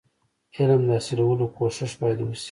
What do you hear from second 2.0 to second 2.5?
باید وسي.